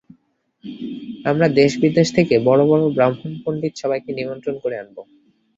আমরা 1.25 1.47
দেশ 1.59 1.71
বিদেশ 1.83 2.07
থেকে 2.17 2.35
বড়ো 2.47 2.63
বড়ো 2.67 2.85
ব্রাহ্মণ 2.89 3.31
পণ্ডিত 3.43 3.73
সবাইকে 3.77 4.09
নিমন্ত্রণ 4.19 4.55
করে 4.63 4.75
আনব। 4.77 4.97